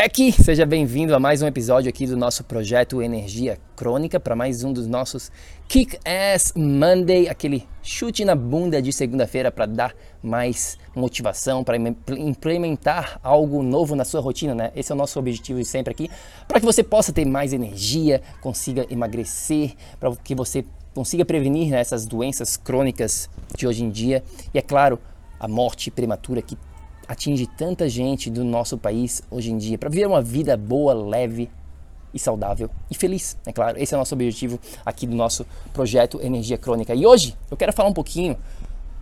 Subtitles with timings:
[0.00, 0.32] PEC!
[0.32, 4.72] Seja bem-vindo a mais um episódio aqui do nosso projeto Energia Crônica, para mais um
[4.72, 5.30] dos nossos
[5.68, 11.76] Kick Ass Monday, aquele chute na bunda de segunda-feira para dar mais motivação, para
[12.16, 14.72] implementar algo novo na sua rotina, né?
[14.74, 16.10] Esse é o nosso objetivo sempre aqui,
[16.48, 21.78] para que você possa ter mais energia, consiga emagrecer, para que você consiga prevenir né,
[21.78, 24.98] essas doenças crônicas de hoje em dia e, é claro,
[25.38, 26.56] a morte prematura que
[27.10, 31.50] atinge tanta gente do nosso país hoje em dia, para viver uma vida boa, leve
[32.14, 33.76] e saudável e feliz, é claro.
[33.82, 36.94] Esse é o nosso objetivo aqui do nosso projeto Energia Crônica.
[36.94, 38.36] E hoje eu quero falar um pouquinho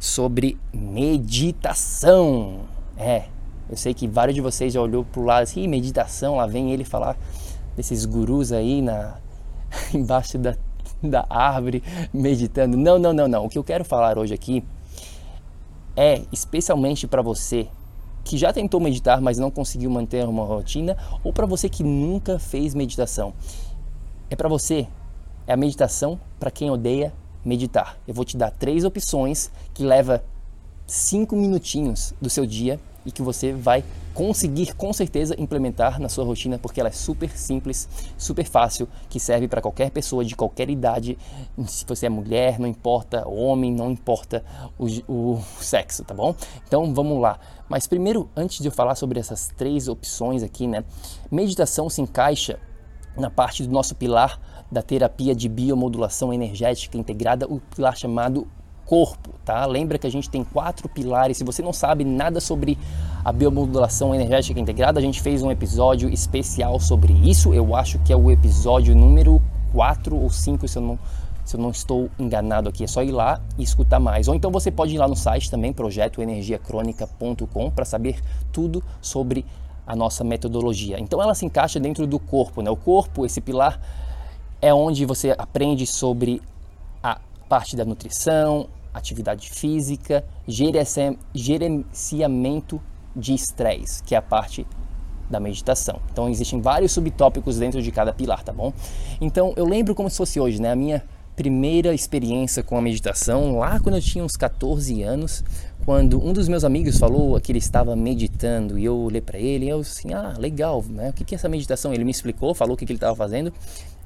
[0.00, 2.60] sobre meditação.
[2.96, 3.24] É,
[3.68, 6.72] eu sei que vários de vocês já olhou para o lado assim, meditação, lá vem
[6.72, 7.14] ele falar
[7.76, 9.18] desses gurus aí na
[9.92, 10.56] embaixo da,
[11.02, 12.74] da árvore meditando.
[12.74, 13.44] Não, não, não, não.
[13.44, 14.64] O que eu quero falar hoje aqui
[15.94, 17.68] é especialmente para você
[18.28, 22.38] que já tentou meditar, mas não conseguiu manter uma rotina, ou para você que nunca
[22.38, 23.32] fez meditação.
[24.28, 24.86] É para você,
[25.46, 27.10] é a meditação para quem odeia
[27.42, 27.96] meditar.
[28.06, 30.22] Eu vou te dar três opções que leva
[30.86, 33.82] cinco minutinhos do seu dia e que você vai
[34.18, 39.20] conseguir com certeza implementar na sua rotina porque ela é super simples, super fácil, que
[39.20, 41.16] serve para qualquer pessoa de qualquer idade.
[41.68, 44.44] Se você é mulher, não importa, homem, não importa
[44.76, 46.34] o, o sexo, tá bom?
[46.66, 47.38] Então vamos lá.
[47.68, 50.82] Mas primeiro, antes de eu falar sobre essas três opções aqui, né?
[51.30, 52.58] Meditação se encaixa
[53.16, 58.48] na parte do nosso pilar da terapia de biomodulação energética integrada, o pilar chamado
[58.88, 59.66] corpo, tá?
[59.66, 61.36] Lembra que a gente tem quatro pilares.
[61.36, 62.78] Se você não sabe nada sobre
[63.28, 67.52] a biomodulação energética integrada, a gente fez um episódio especial sobre isso.
[67.52, 70.98] Eu acho que é o episódio número 4 ou 5, se eu não
[71.44, 74.28] se eu não estou enganado aqui, é só ir lá e escutar mais.
[74.28, 78.18] Ou então você pode ir lá no site também, projetoenergiacronica.com, para saber
[78.50, 79.44] tudo sobre
[79.86, 80.98] a nossa metodologia.
[80.98, 82.70] Então ela se encaixa dentro do corpo, né?
[82.70, 83.78] O corpo, esse pilar,
[84.60, 86.40] é onde você aprende sobre
[87.02, 90.24] a parte da nutrição, atividade física,
[91.34, 92.80] gerenciamento
[93.14, 94.66] de estresse, que é a parte
[95.28, 96.00] da meditação.
[96.10, 98.72] Então existem vários subtópicos dentro de cada pilar, tá bom?
[99.20, 100.72] Então eu lembro como se fosse hoje, né?
[100.72, 101.04] A minha
[101.36, 105.44] primeira experiência com a meditação lá quando eu tinha uns 14 anos,
[105.84, 109.66] quando um dos meus amigos falou que ele estava meditando e eu olhei para ele
[109.66, 111.10] e eu assim, ah, legal, né?
[111.10, 111.92] O que é essa meditação?
[111.92, 113.52] Ele me explicou, falou o que ele estava fazendo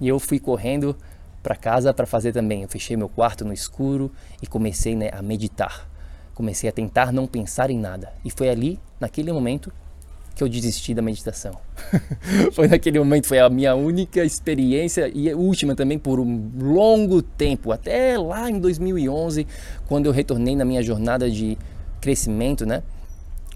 [0.00, 0.96] e eu fui correndo
[1.42, 2.62] para casa para fazer também.
[2.62, 4.10] Eu fechei meu quarto no escuro
[4.42, 5.88] e comecei né, a meditar.
[6.34, 8.12] Comecei a tentar não pensar em nada.
[8.24, 9.72] E foi ali, naquele momento,
[10.34, 11.52] que eu desisti da meditação.
[12.52, 17.72] foi naquele momento, foi a minha única experiência e última também por um longo tempo,
[17.72, 19.46] até lá em 2011,
[19.88, 21.56] quando eu retornei na minha jornada de
[22.02, 22.82] crescimento, né?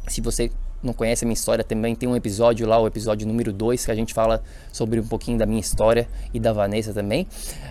[0.09, 0.51] Se você
[0.83, 3.91] não conhece a minha história, também tem um episódio lá, o episódio número 2, que
[3.91, 4.43] a gente fala
[4.73, 7.27] sobre um pouquinho da minha história e da Vanessa também.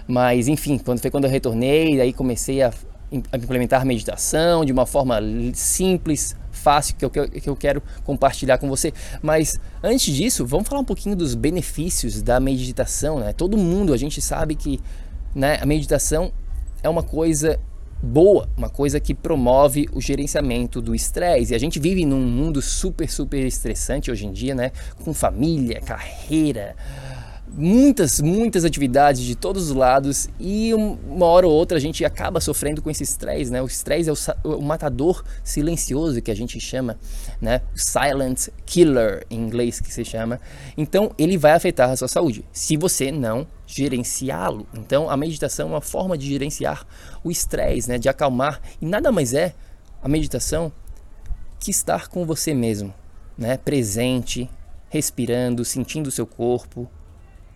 [0.07, 2.71] Mas enfim, quando foi quando eu retornei, aí comecei a
[3.11, 5.19] implementar meditação de uma forma
[5.53, 8.93] simples, fácil que eu, que eu quero compartilhar com você.
[9.21, 13.19] Mas antes disso, vamos falar um pouquinho dos benefícios da meditação.
[13.19, 13.33] Né?
[13.33, 14.79] Todo mundo, a gente sabe que
[15.33, 16.31] né, a meditação
[16.83, 17.59] é uma coisa
[18.01, 21.53] boa, uma coisa que promove o gerenciamento do estresse.
[21.53, 24.71] E a gente vive num mundo super, super estressante hoje em dia, né?
[25.03, 26.75] Com família, carreira,
[27.59, 32.39] muitas, muitas atividades de todos os lados e uma hora ou outra a gente acaba
[32.39, 33.61] sofrendo com esse estresse, né?
[33.61, 36.97] O estresse é o, o, matador silencioso que a gente chama,
[37.41, 37.61] né?
[37.75, 40.39] Silent killer em inglês que se chama.
[40.77, 44.65] Então ele vai afetar a sua saúde se você não gerenciá-lo.
[44.73, 46.87] Então a meditação é uma forma de gerenciar
[47.21, 47.97] o estresse, né?
[47.97, 49.53] De acalmar e nada mais é
[50.01, 50.71] a meditação
[51.59, 52.93] que estar com você mesmo,
[53.37, 53.57] né?
[53.57, 54.49] Presente,
[54.89, 56.89] respirando, sentindo o seu corpo,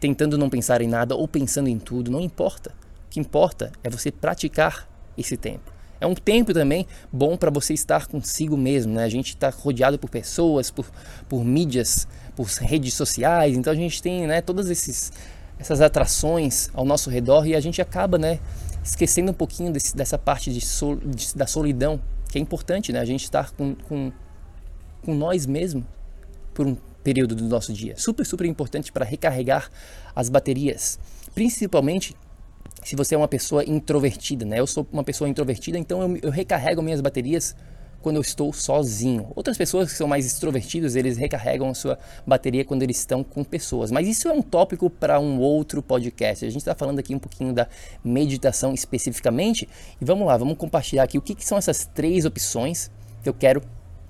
[0.04, 2.72] tentando não pensar em nada ou pensando em tudo, não importa.
[3.06, 4.86] O que importa é você praticar
[5.18, 5.72] esse tempo.
[6.02, 9.06] É um tempo também bom para você estar consigo mesmo, né?
[9.06, 10.86] A gente está rodeado por pessoas, por,
[11.30, 12.06] por mídias,
[12.36, 15.14] por redes sociais, então a gente tem, né, todas esses,
[15.58, 18.42] essas atrações ao nosso redor e a gente acaba, né,
[18.84, 23.00] esquecendo um pouquinho desse, dessa parte de sol, de, da solidão, que é importante, né?
[23.00, 24.12] A gente estar com, com,
[25.02, 25.86] com nós mesmos
[26.54, 27.96] por um período do nosso dia.
[27.98, 29.70] Super, super importante para recarregar
[30.16, 31.00] as baterias.
[31.36, 32.16] Principalmente
[32.84, 34.60] se você é uma pessoa introvertida, né?
[34.60, 37.56] Eu sou uma pessoa introvertida, então eu, eu recarrego minhas baterias
[38.02, 39.32] quando eu estou sozinho.
[39.34, 41.98] Outras pessoas que são mais extrovertidos, eles recarregam a sua
[42.28, 43.90] bateria quando eles estão com pessoas.
[43.90, 46.46] Mas isso é um tópico para um outro podcast.
[46.46, 47.68] A gente está falando aqui um pouquinho da
[48.04, 49.70] meditação especificamente.
[50.00, 52.92] E vamos lá, vamos compartilhar aqui o que, que são essas três opções
[53.24, 53.64] que eu quero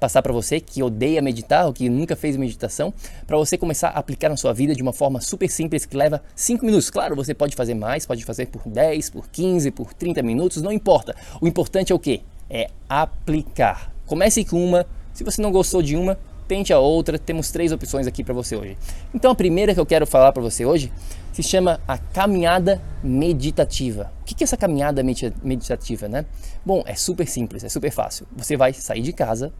[0.04, 2.94] passar para você que odeia meditar ou que nunca fez meditação,
[3.26, 6.22] para você começar a aplicar na sua vida de uma forma super simples que leva
[6.36, 6.90] 5 minutos.
[6.90, 10.74] Claro, você pode fazer mais, pode fazer por 10, por 15, por 30 minutos, não
[10.74, 11.16] importa.
[11.40, 12.22] O importante é o que?
[12.50, 13.94] É aplicar.
[14.06, 16.20] Comece com uma, se você não gostou de uma,
[16.50, 17.18] tente a outra.
[17.18, 18.78] Temos três opções aqui para você hoje.
[19.16, 20.92] Então a primeira que eu quero falar para você hoje
[21.32, 24.12] se chama a caminhada meditativa.
[24.22, 26.26] O que é essa caminhada meditativa, né?
[26.66, 28.28] Bom, é super simples, é super fácil.
[28.36, 29.54] Você vai sair de casa,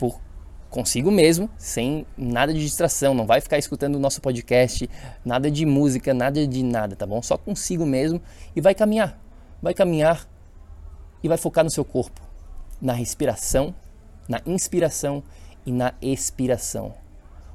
[0.00, 0.18] por
[0.70, 4.88] consigo mesmo, sem nada de distração, não vai ficar escutando o nosso podcast,
[5.22, 7.20] nada de música, nada de nada, tá bom?
[7.20, 8.18] Só consigo mesmo
[8.56, 9.20] e vai caminhar.
[9.60, 10.26] Vai caminhar
[11.22, 12.18] e vai focar no seu corpo,
[12.80, 13.74] na respiração,
[14.26, 15.22] na inspiração
[15.66, 16.94] e na expiração.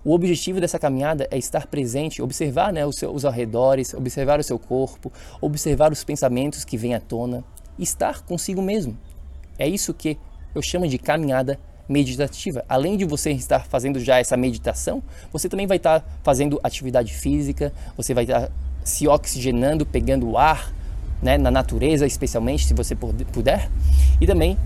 [0.04, 4.44] O objetivo dessa caminhada é estar presente, observar né, os, seus, os arredores, observar o
[4.44, 5.12] seu corpo,
[5.42, 7.44] observar os pensamentos que vêm à tona,
[7.80, 8.96] estar consigo mesmo.
[9.58, 10.16] É isso que
[10.54, 12.64] eu chamo de caminhada meditativa.
[12.68, 15.02] Além de você estar fazendo já essa meditação,
[15.32, 18.50] você também vai estar fazendo atividade física, você vai estar
[18.84, 20.74] se oxigenando, pegando ar,
[21.22, 23.70] né, na natureza, especialmente se você puder,
[24.22, 24.58] e também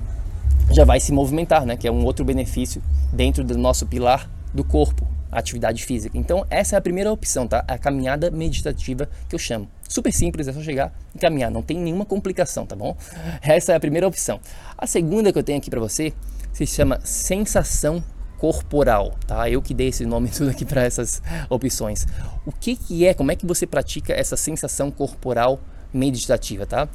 [0.72, 2.82] já vai se movimentar, né, que é um outro benefício
[3.14, 6.18] dentro do nosso pilar do corpo, atividade física.
[6.18, 7.64] Então, essa é a primeira opção, tá?
[7.68, 9.70] A caminhada meditativa que eu chamo.
[9.88, 12.98] Super simples, é só chegar e caminhar, não tem nenhuma complicação, tá bom?
[13.42, 14.40] Essa é a primeira opção.
[14.78, 16.14] A segunda que eu tenho aqui para você
[16.52, 18.04] se chama sensação
[18.38, 19.50] corporal, tá?
[19.50, 22.08] Eu que dei esse nome tudo aqui para essas opções.
[22.46, 23.14] O que que é?
[23.14, 25.60] Como é que você pratica essa sensação corporal
[25.94, 26.88] meditativa, tá?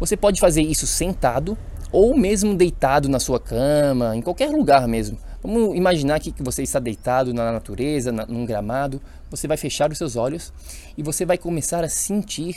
[0.00, 1.56] Você pode fazer isso sentado
[1.92, 5.18] ou mesmo deitado na sua cama, em qualquer lugar mesmo.
[5.42, 9.00] Vamos imaginar aqui que você está deitado na natureza, na, num gramado.
[9.30, 10.52] Você vai fechar os seus olhos
[10.96, 12.56] e você vai começar a sentir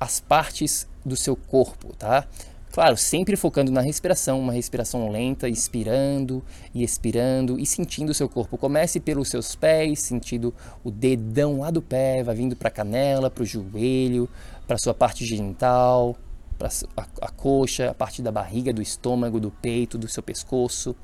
[0.00, 2.26] as partes do seu corpo, tá?
[2.74, 6.42] Claro, sempre focando na respiração, uma respiração lenta, inspirando
[6.74, 8.58] e expirando e sentindo o seu corpo.
[8.58, 13.30] Comece pelos seus pés, sentindo o dedão lá do pé, vai vindo para a canela,
[13.30, 14.28] para o joelho,
[14.66, 16.16] para a sua parte genital,
[16.58, 20.96] para a, a coxa, a parte da barriga, do estômago, do peito, do seu pescoço,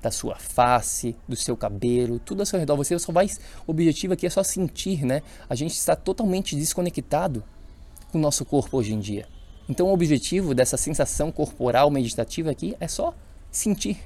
[0.00, 2.74] da sua face, do seu cabelo, tudo ao seu redor.
[2.76, 3.26] Você só vai.
[3.66, 5.20] O objetivo aqui é só sentir, né?
[5.46, 7.44] A gente está totalmente desconectado
[8.10, 9.26] com o nosso corpo hoje em dia.
[9.68, 13.14] Então, o objetivo dessa sensação corporal meditativa aqui é só
[13.50, 13.98] sentir,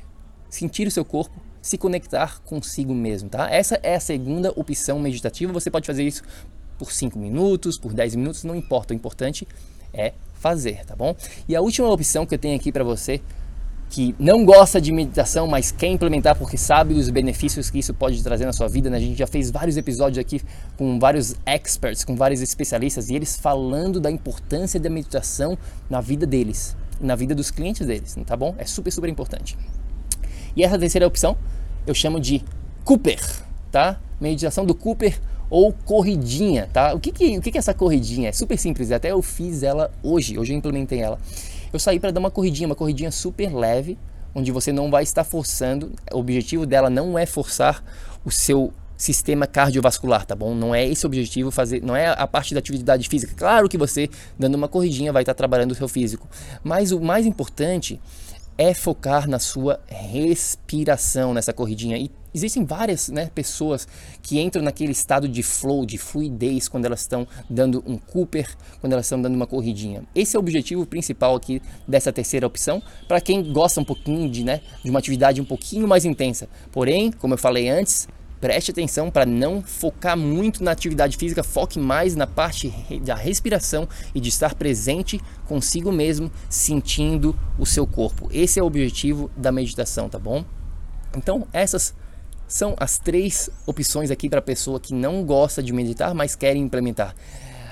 [0.50, 3.49] sentir o seu corpo, se conectar consigo mesmo, tá?
[3.49, 5.52] Essa é a segunda opção meditativa.
[5.52, 6.23] Você pode fazer isso
[6.76, 8.92] por 5 minutos, por 10 minutos, não importa.
[8.92, 9.47] O importante
[9.95, 11.14] é fazer, tá bom?
[11.49, 13.21] E a última opção que eu tenho aqui para você
[13.92, 18.22] que não gosta de meditação, mas quer implementar porque sabe os benefícios que isso pode
[18.22, 18.88] trazer na sua vida.
[18.88, 18.96] Né?
[18.96, 20.40] A gente já fez vários episódios aqui
[20.78, 25.58] com vários experts, com vários especialistas, e eles falando da importância da meditação
[25.90, 28.54] na vida deles, na vida dos clientes deles, tá bom?
[28.56, 29.58] É super, super importante.
[30.56, 31.37] E essa terceira opção
[31.87, 32.42] eu chamo de
[32.84, 33.20] Cooper,
[33.70, 34.00] tá?
[34.18, 35.20] Meditação do Cooper
[35.50, 36.94] ou corridinha, tá?
[36.94, 38.30] O que que, o que que é essa corridinha?
[38.30, 41.18] É super simples, até eu fiz ela hoje, hoje eu implementei ela.
[41.73, 43.99] Eu saí para dar uma corridinha, uma corridinha super leve,
[44.35, 45.93] onde você não vai estar forçando.
[46.12, 47.83] O objetivo dela não é forçar
[48.25, 50.55] o seu sistema cardiovascular, tá bom?
[50.55, 53.35] Não é esse o objetivo fazer, não é a parte da atividade física.
[53.37, 56.29] Claro que você dando uma corridinha vai estar trabalhando o seu físico,
[56.62, 57.99] mas o mais importante
[58.62, 61.97] é focar na sua respiração nessa corridinha.
[61.97, 63.88] E existem várias né, pessoas
[64.23, 68.49] que entram naquele estado de flow, de fluidez, quando elas estão dando um Cooper,
[68.81, 70.04] quando elas estão dando uma corridinha.
[70.14, 74.45] Esse é o objetivo principal aqui dessa terceira opção, para quem gosta um pouquinho de,
[74.45, 76.49] né, de uma atividade um pouquinho mais intensa.
[76.71, 78.07] Porém, como eu falei antes,
[78.42, 82.70] preste atenção para não focar muito na atividade física, foque mais na parte
[83.00, 88.28] da respiração e de estar presente consigo mesmo, sentindo o seu corpo.
[88.32, 90.44] Esse é o objetivo da meditação, tá bom?
[91.16, 91.94] Então, essas
[92.49, 96.56] são as três opções aqui para a pessoa que não gosta de meditar, mas quer
[96.56, 97.14] implementar.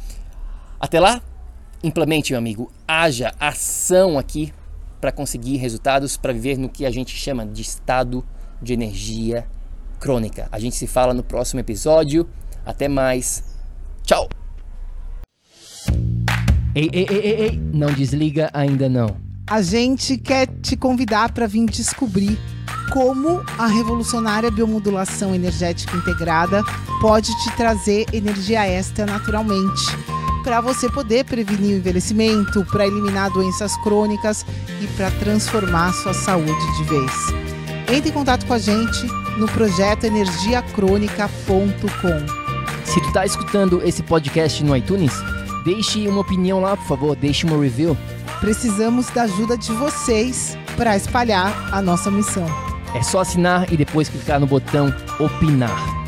[0.80, 1.20] Até lá,
[1.82, 4.52] implemente, meu amigo, haja ação aqui
[5.00, 8.24] para conseguir resultados, para viver no que a gente chama de estado
[8.60, 9.46] de energia
[9.98, 10.48] crônica.
[10.50, 12.28] A gente se fala no próximo episódio.
[12.64, 13.44] Até mais.
[14.02, 14.28] Tchau!
[16.74, 19.16] Ei, ei, ei, ei, ei, não desliga ainda não.
[19.46, 22.38] A gente quer te convidar para vir descobrir
[22.92, 26.62] como a revolucionária biomodulação energética integrada
[27.00, 29.84] pode te trazer energia extra naturalmente,
[30.44, 34.44] para você poder prevenir o envelhecimento, para eliminar doenças crônicas
[34.80, 37.37] e para transformar sua saúde de vez.
[37.90, 39.06] Entre em contato com a gente
[39.38, 42.84] no projeto energiacrônica.com.
[42.84, 45.12] Se tu tá escutando esse podcast no iTunes,
[45.64, 47.96] deixe uma opinião lá, por favor, deixe uma review.
[48.40, 52.46] Precisamos da ajuda de vocês para espalhar a nossa missão.
[52.94, 56.07] É só assinar e depois clicar no botão opinar.